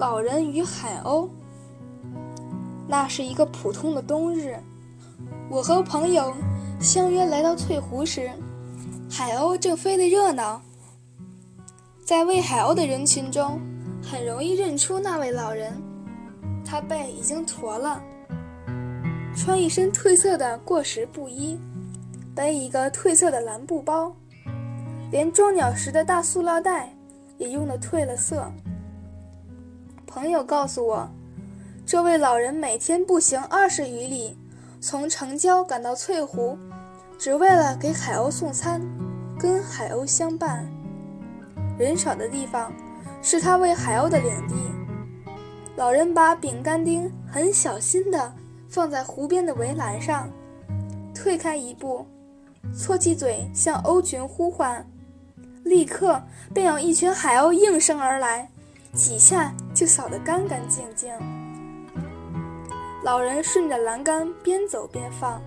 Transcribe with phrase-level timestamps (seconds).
[0.00, 1.28] 老人与海鸥。
[2.88, 4.56] 那是一个普通的冬日，
[5.50, 6.34] 我和朋友
[6.80, 8.30] 相约来到翠湖时，
[9.10, 10.62] 海鸥正飞得热闹。
[12.02, 13.60] 在喂海鸥的人群中，
[14.02, 15.70] 很容易认出那位老人。
[16.64, 18.02] 他背已经驼了，
[19.36, 21.60] 穿一身褪色的过时布衣，
[22.34, 24.16] 背一个褪色的蓝布包，
[25.10, 26.90] 连装鸟食的大塑料袋
[27.36, 28.50] 也用得褪了色。
[30.12, 31.08] 朋友告诉我，
[31.86, 34.36] 这位老人每天步行二十余里，
[34.80, 36.58] 从城郊赶到翠湖，
[37.16, 38.82] 只为了给海鸥送餐，
[39.38, 40.68] 跟海鸥相伴。
[41.78, 42.72] 人少的地方，
[43.22, 44.56] 是他喂海鸥的领地。
[45.76, 48.34] 老人把饼干丁很小心地
[48.68, 50.28] 放在湖边的围栏上，
[51.14, 52.04] 退开一步，
[52.76, 54.84] 搓起嘴向鸥群呼唤，
[55.62, 56.20] 立刻
[56.52, 58.50] 便有一群海鸥应声而来。
[58.92, 61.10] 几下就扫得干干净净。
[63.02, 65.40] 老人顺着栏杆边走边放，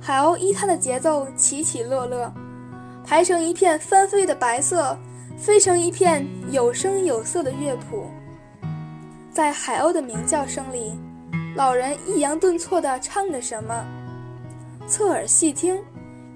[0.00, 2.32] 海鸥依他的节奏起起落落，
[3.04, 4.96] 排成一片翻飞的白色，
[5.36, 8.10] 飞成一片有声有色的乐谱。
[9.30, 10.92] 在海鸥的鸣叫声里，
[11.54, 13.84] 老人抑扬顿挫地唱着什么。
[14.86, 15.82] 侧耳细听，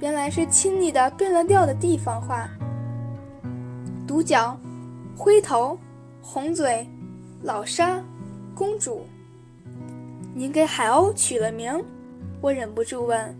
[0.00, 2.48] 原来是亲昵的变了调的地方话。
[4.06, 4.58] 独角，
[5.16, 5.76] 灰头。
[6.24, 6.88] 红嘴，
[7.42, 8.00] 老沙，
[8.54, 9.04] 公主。
[10.32, 11.84] 您给海鸥取了名？
[12.40, 13.36] 我忍不住问。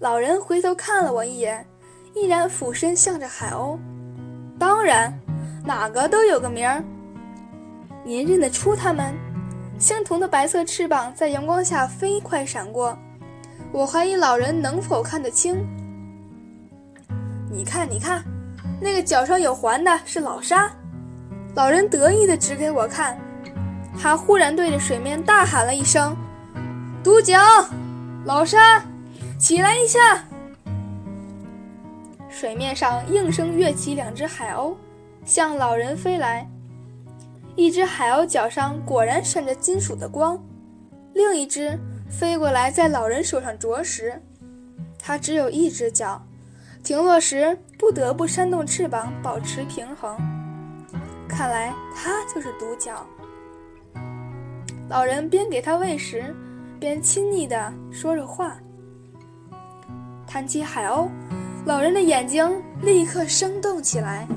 [0.00, 1.64] 老人回头看了我一眼，
[2.12, 3.78] 依然俯身向着海鸥。
[4.58, 5.16] 当然，
[5.64, 6.84] 哪个都有个名儿。
[8.04, 9.14] 您认得出它们？
[9.78, 12.98] 相同的白色翅膀在阳光下飞快闪过，
[13.72, 15.64] 我怀疑老人能否看得清。
[17.50, 18.22] 你看，你看，
[18.80, 20.70] 那个脚上有环的是老沙。
[21.54, 23.16] 老人得意地指给我看，
[24.00, 26.16] 他忽然对着水面大喊了一声
[27.02, 27.38] ：“独角，
[28.24, 28.84] 老沙，
[29.38, 30.24] 起来一下！”
[32.28, 34.74] 水面上应声跃起两只海鸥，
[35.24, 36.48] 向老人飞来。
[37.54, 40.36] 一只海鸥脚上果然闪着金属的光，
[41.12, 41.78] 另一只
[42.10, 44.20] 飞过来在老人手上啄食。
[44.98, 46.20] 它只有一只脚，
[46.82, 50.33] 停落时不得不扇动翅膀保持平衡。
[51.36, 53.04] 看来他就是独角。
[54.88, 56.32] 老人边给他喂食，
[56.78, 58.56] 边亲昵地说着话。
[60.28, 61.08] 谈起海鸥，
[61.66, 64.28] 老人的眼睛立刻生动起来。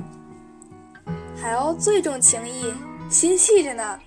[1.39, 2.73] 海鸥最重情义，
[3.11, 3.99] 心细着呢。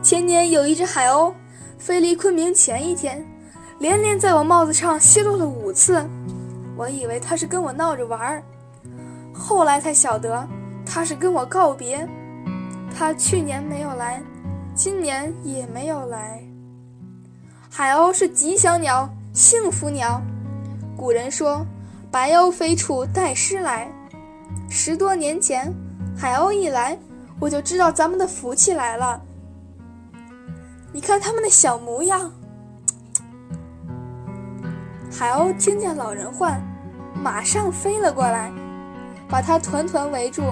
[0.00, 1.34] 前年有一只海鸥，
[1.78, 3.26] 飞离昆明前一天，
[3.80, 6.08] 连连在我帽子上奚落了五次。
[6.76, 8.42] 我以为它是跟我闹着玩儿，
[9.34, 10.46] 后来才晓得。
[10.94, 12.08] 他是跟我告别，
[12.96, 14.22] 他去年没有来，
[14.76, 16.40] 今年也没有来。
[17.68, 20.22] 海鸥是吉祥鸟，幸福鸟。
[20.96, 21.66] 古人说
[22.12, 23.90] ：“白鸥飞处带诗来。”
[24.70, 25.74] 十多年前，
[26.16, 26.96] 海鸥一来，
[27.40, 29.20] 我就知道咱们的福气来了。
[30.92, 32.30] 你看它们的小模样。
[35.10, 36.62] 海鸥听见老人唤，
[37.20, 38.52] 马上飞了过来，
[39.28, 40.44] 把它团团围住。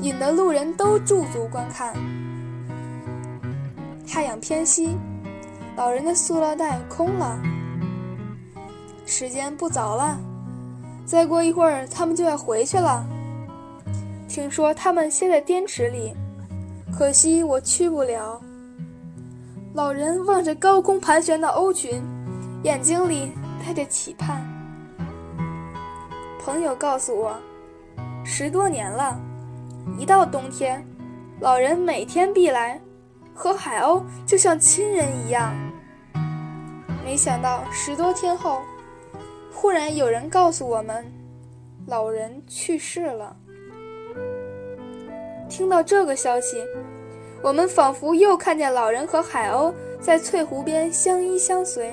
[0.00, 1.94] 引得路人都驻足观看。
[4.06, 4.96] 太阳偏西，
[5.76, 7.38] 老人的塑料袋空了。
[9.04, 10.18] 时间不早了，
[11.04, 13.04] 再过一会儿他们就要回去了。
[14.28, 16.14] 听说他们歇在滇池里，
[16.96, 18.40] 可惜我去不了。
[19.74, 22.02] 老人望着高空盘旋的鸥群，
[22.62, 23.32] 眼睛里
[23.64, 24.46] 带着期盼。
[26.40, 27.36] 朋友告诉我，
[28.24, 29.18] 十多年了。
[29.96, 30.84] 一到冬天，
[31.40, 32.80] 老人每天必来，
[33.34, 35.54] 和海鸥就像亲人一样。
[37.04, 38.60] 没想到十多天后，
[39.52, 41.10] 忽然有人告诉我们，
[41.86, 43.36] 老人去世了。
[45.48, 46.62] 听到这个消息，
[47.42, 51.92] 我们仿佛又看见老人和海鸥在翠湖边相依相随。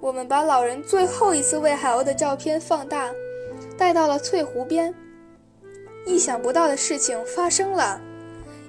[0.00, 3.10] 我们把老人最后一次喂海鸥的照片放大，
[3.78, 4.94] 带到了翠湖边。
[6.06, 8.00] 意想不到的事情发生了，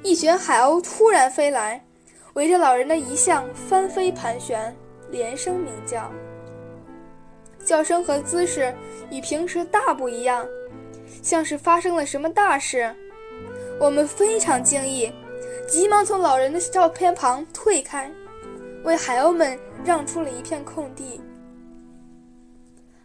[0.04, 1.84] 一群海鸥突然飞来，
[2.34, 4.76] 围着老人的遗像翻飞盘旋，
[5.10, 6.12] 连声鸣叫。
[7.64, 8.74] 叫声和姿势
[9.12, 10.46] 与平时大不一样，
[11.22, 12.94] 像是发生了什么大事。
[13.80, 15.12] 我们非常惊异，
[15.68, 18.12] 急忙从老人的照片旁退开，
[18.84, 21.22] 为海鸥们让出了一片空地。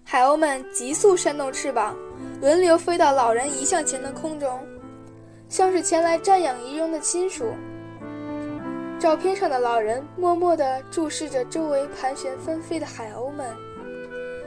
[0.09, 1.97] 海鸥们急速扇动翅膀。
[2.41, 4.61] 轮流飞到老人遗像前的空中，
[5.49, 7.47] 像是前来瞻仰遗容的亲属。
[9.01, 13.53] 照片上的老人默默地注视着周围盘旋纷飞的海鸥们，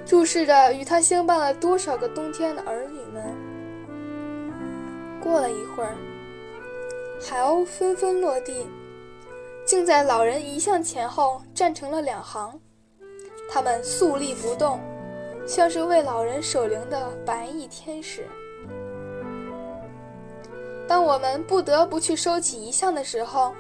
[0.06, 3.24] 注视着与他相伴了多少个冬天的儿女们。
[5.20, 5.94] 过了一会儿，
[7.22, 8.66] 海鸥纷纷落地，
[9.66, 12.58] 竟在老人遗像前后站成了两行。
[13.52, 14.80] 他们肃立不动，
[15.50, 18.24] 像是为老人守灵的白衣天使。
[20.88, 23.52] 当我们不得不去收起遗像的时候，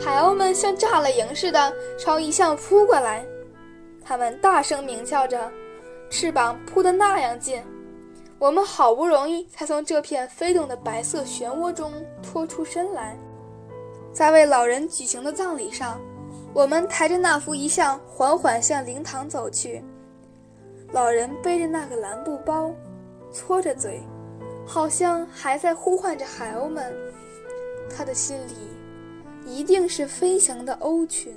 [0.00, 3.26] 海鸥们像炸了营似的朝遗像扑过来，
[4.02, 5.52] 它们大声鸣叫着，
[6.08, 7.62] 翅膀扑得那样近，
[8.38, 11.92] 我们好不容易才从这片飞动的白色漩涡中
[12.22, 13.14] 脱出身来。
[14.14, 16.00] 在为老人举行的葬礼上，
[16.54, 19.84] 我们抬着那幅遗像缓缓向灵堂走去。
[20.92, 22.74] 老人背着那个蓝布包，
[23.32, 24.02] 搓着嘴，
[24.66, 26.94] 好像还在呼唤着海鸥们。
[27.94, 28.52] 他的心里。
[29.46, 31.34] 一定是飞翔的鸥群。